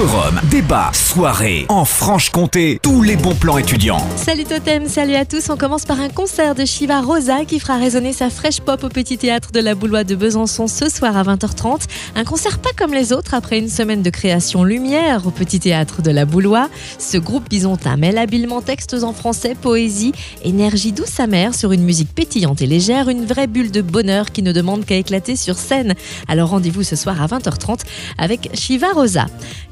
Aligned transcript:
Forum, 0.00 0.40
débat, 0.50 0.90
soirée, 0.94 1.66
en 1.68 1.84
Franche-Comté, 1.84 2.78
tous 2.82 3.02
les 3.02 3.16
bons 3.16 3.34
plans 3.34 3.58
étudiants. 3.58 4.02
Salut 4.16 4.44
Totem, 4.44 4.88
salut 4.88 5.14
à 5.14 5.26
tous. 5.26 5.50
On 5.50 5.58
commence 5.58 5.84
par 5.84 6.00
un 6.00 6.08
concert 6.08 6.54
de 6.54 6.64
Shiva 6.64 7.02
Rosa 7.02 7.44
qui 7.44 7.60
fera 7.60 7.76
résonner 7.76 8.14
sa 8.14 8.30
fraîche 8.30 8.62
pop 8.62 8.82
au 8.82 8.88
Petit 8.88 9.18
Théâtre 9.18 9.52
de 9.52 9.60
la 9.60 9.74
Boulois 9.74 10.04
de 10.04 10.14
Besançon 10.14 10.68
ce 10.68 10.88
soir 10.88 11.18
à 11.18 11.22
20h30. 11.24 11.82
Un 12.16 12.24
concert 12.24 12.60
pas 12.60 12.70
comme 12.78 12.94
les 12.94 13.12
autres 13.12 13.34
après 13.34 13.58
une 13.58 13.68
semaine 13.68 14.00
de 14.00 14.08
création 14.08 14.64
lumière 14.64 15.26
au 15.26 15.30
Petit 15.30 15.60
Théâtre 15.60 16.00
de 16.00 16.10
la 16.10 16.24
Boulois. 16.24 16.70
Ce 16.98 17.18
groupe 17.18 17.50
bisontin 17.50 17.98
mêle 17.98 18.16
habilement 18.16 18.62
textes 18.62 18.94
en 19.02 19.12
français, 19.12 19.54
poésie, 19.54 20.12
énergie 20.42 20.92
douce 20.92 21.20
amère 21.20 21.54
sur 21.54 21.72
une 21.72 21.84
musique 21.84 22.14
pétillante 22.14 22.62
et 22.62 22.66
légère, 22.66 23.10
une 23.10 23.26
vraie 23.26 23.48
bulle 23.48 23.70
de 23.70 23.82
bonheur 23.82 24.30
qui 24.30 24.42
ne 24.42 24.52
demande 24.52 24.86
qu'à 24.86 24.96
éclater 24.96 25.36
sur 25.36 25.58
scène. 25.58 25.94
Alors 26.26 26.48
rendez-vous 26.48 26.84
ce 26.84 26.96
soir 26.96 27.20
à 27.20 27.26
20h30 27.26 27.80
avec 28.16 28.48
Shiva 28.54 28.92
Rosa. 28.94 29.26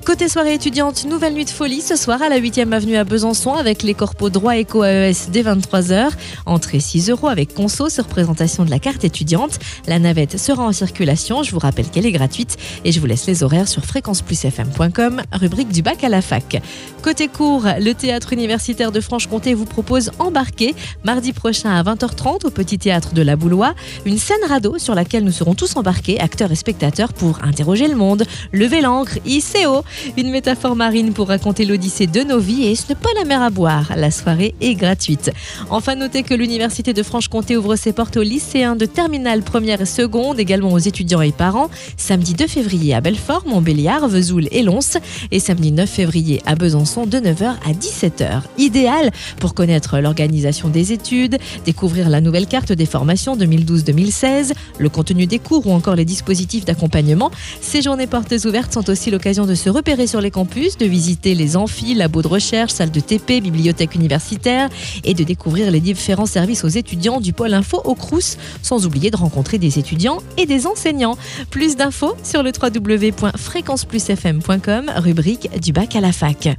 Côté 0.05 0.18
soirée 0.27 0.55
étudiante, 0.55 1.05
nouvelle 1.05 1.35
nuit 1.35 1.45
de 1.45 1.51
folie 1.51 1.81
ce 1.81 1.95
soir 1.95 2.21
à 2.23 2.29
la 2.29 2.41
8e 2.41 2.73
avenue 2.73 2.97
à 2.97 3.05
Besançon 3.05 3.53
avec 3.55 3.85
les 3.85 3.95
corpos 3.95 4.31
droit 4.31 4.57
éco 4.57 4.83
AES 4.83 5.31
dès 5.31 5.43
23h. 5.43 6.11
Entrée 6.45 6.81
6 6.81 7.11
euros 7.11 7.29
avec 7.29 7.55
conso 7.55 7.89
sur 7.89 8.07
présentation 8.07 8.65
de 8.65 8.71
la 8.71 8.81
carte 8.81 9.05
étudiante. 9.05 9.59
La 9.87 9.99
navette 10.01 10.37
sera 10.37 10.65
en 10.65 10.73
circulation. 10.73 11.45
Je 11.45 11.53
vous 11.53 11.61
rappelle 11.61 11.89
qu'elle 11.89 12.05
est 12.05 12.13
gratuite 12.13 12.57
et 12.85 12.91
je 12.91 12.99
vous 12.99 13.07
laisse 13.07 13.27
les 13.27 13.45
horaires 13.45 13.69
sur 13.69 13.85
fréquenceplusfm.com, 13.85 15.23
rubrique 15.33 15.69
du 15.69 15.83
bac 15.83 16.03
à 16.03 16.09
la 16.09 16.21
fac. 16.21 16.61
Côté 17.03 17.29
cours, 17.29 17.67
le 17.79 17.93
théâtre 17.93 18.33
universitaire 18.33 18.91
de 18.91 19.01
Franche-Comté 19.01 19.55
vous 19.55 19.67
propose 19.67 20.11
Embarquer 20.19 20.75
mardi 21.05 21.33
prochain 21.33 21.71
à 21.71 21.83
20h30 21.83 22.47
au 22.47 22.51
petit 22.51 22.79
théâtre 22.79 23.15
de 23.15 23.23
la 23.23 23.37
Boulois. 23.37 23.75
Une 24.05 24.19
scène 24.19 24.37
radeau 24.49 24.79
sur 24.79 24.95
laquelle 24.95 25.23
nous 25.23 25.33
serons 25.33 25.55
tous 25.55 25.77
embarqués, 25.77 26.19
acteurs 26.19 26.51
et 26.51 26.57
spectateurs, 26.57 27.13
pour 27.13 27.43
interroger 27.45 27.87
le 27.89 27.95
monde, 27.95 28.25
lever 28.53 28.81
l'encre, 28.81 29.19
ICO. 29.25 29.85
Une 30.17 30.31
métaphore 30.31 30.77
marine 30.77 31.13
pour 31.13 31.29
raconter 31.29 31.65
l'odyssée 31.65 32.07
de 32.07 32.23
nos 32.23 32.39
vies 32.39 32.67
et 32.67 32.77
ce 32.77 32.89
n'est 32.89 32.95
pas 32.95 33.09
la 33.17 33.25
mer 33.25 33.43
à 33.43 33.51
boire. 33.51 33.93
La 33.97 34.11
soirée 34.11 34.55
est 34.61 34.75
gratuite. 34.75 35.31
Enfin, 35.71 35.95
notez 35.95 36.23
que 36.23 36.35
l'Université 36.35 36.93
de 36.93 37.03
Franche-Comté 37.03 37.57
ouvre 37.57 37.77
ses 37.77 37.93
portes 37.93 38.17
aux 38.17 38.23
lycéens 38.23 38.77
de 38.77 38.87
terminale 38.87 39.43
première 39.43 39.81
et 39.81 39.87
seconde, 39.87 40.39
également 40.39 40.73
aux 40.73 40.79
étudiants 40.79 41.21
et 41.21 41.33
parents, 41.33 41.69
samedi 41.97 42.35
2 42.35 42.47
février 42.47 42.95
à 42.95 43.01
Belfort, 43.01 43.45
Montbéliard, 43.47 44.07
Vesoul 44.09 44.49
et 44.53 44.63
Lons, 44.63 44.99
et 45.31 45.41
samedi 45.41 45.73
9 45.73 45.89
février 45.89 46.43
à 46.47 46.55
Besançon 46.55 47.07
de 47.07 47.19
9h 47.19 47.45
à 47.45 47.73
17h. 47.73 48.43
Idéal 48.59 49.11
pour 49.41 49.55
connaître 49.55 49.99
l'organisation 49.99 50.69
des 50.69 50.93
études, 50.93 51.39
découvrir 51.65 52.09
la 52.09 52.21
nouvelle 52.21 52.47
carte 52.47 52.73
des 52.73 52.87
formations 52.87 53.37
2012-2016, 53.37 54.53
le 54.79 54.89
contenu 54.89 55.27
des 55.27 55.39
cours 55.39 55.67
ou 55.67 55.73
encore 55.73 55.97
les 55.97 56.05
dispositifs 56.05 56.65
d'accompagnement. 56.65 57.31
Ces 57.61 57.83
journées 57.83 58.07
portes 58.07 58.35
ouvertes 58.45 58.73
sont 58.73 58.89
aussi 58.91 59.11
l'occasion 59.11 59.47
de 59.47 59.55
se 59.55 59.69
repérer 59.69 59.88
sur 60.07 60.21
les 60.21 60.31
campus, 60.31 60.77
de 60.77 60.85
visiter 60.85 61.35
les 61.35 61.57
amphis, 61.57 61.95
labos 61.95 62.21
de 62.21 62.29
recherche, 62.29 62.73
salles 62.73 62.91
de 62.91 63.01
TP, 63.01 63.41
bibliothèques 63.41 63.95
universitaires 63.95 64.69
et 65.03 65.15
de 65.15 65.25
découvrir 65.25 65.71
les 65.71 65.81
différents 65.81 66.27
services 66.27 66.63
aux 66.63 66.69
étudiants 66.69 67.23
du 67.23 67.33
pôle 67.33 67.55
info 67.55 67.81
au 67.85 67.95
Crous, 67.95 68.37
sans 68.61 68.85
oublier 68.85 69.11
de 69.11 69.17
rencontrer 69.17 69.57
des 69.57 69.79
étudiants 69.79 70.19
et 70.37 70.45
des 70.45 70.67
enseignants. 70.67 71.17
Plus 71.51 71.77
d'infos 71.77 72.17
sur 72.23 72.43
le 72.43 72.53
www.fréquenceplusfm.com, 72.53 74.93
rubrique 74.97 75.59
du 75.59 75.73
bac 75.73 75.97
à 75.97 76.01
la 76.01 76.13
fac. 76.13 76.51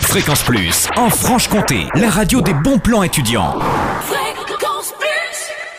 Fréquence 0.00 0.42
Plus, 0.42 0.88
en 0.96 1.10
Franche-Comté, 1.10 1.86
la 1.94 2.10
radio 2.10 2.40
des 2.40 2.54
bons 2.54 2.80
plans 2.80 3.04
étudiants. 3.04 3.56